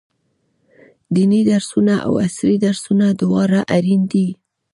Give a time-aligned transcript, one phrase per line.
[1.15, 4.27] ديني درسونه او عصري درسونه دواړه اړين دي.